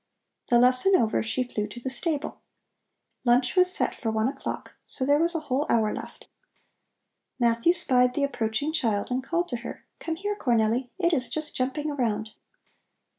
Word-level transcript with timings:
The 0.47 0.57
lesson 0.57 0.95
over, 0.95 1.21
she 1.21 1.43
flew 1.43 1.67
to 1.67 1.79
the 1.79 1.91
stable. 1.91 2.41
Lunch 3.23 3.55
was 3.55 3.71
set 3.71 3.93
for 3.93 4.09
one 4.09 4.27
o'clock, 4.27 4.73
so 4.87 5.05
there 5.05 5.19
was 5.19 5.35
a 5.35 5.41
whole 5.41 5.67
hour 5.69 5.93
left. 5.93 6.25
Matthew 7.39 7.73
spied 7.73 8.15
the 8.15 8.23
approaching 8.23 8.73
child 8.73 9.11
and 9.11 9.23
called 9.23 9.47
to 9.49 9.57
her: 9.57 9.85
"Come 9.99 10.15
here, 10.15 10.35
Cornelli! 10.35 10.89
It 10.97 11.13
is 11.13 11.29
just 11.29 11.55
jumping 11.55 11.91
around." 11.91 12.31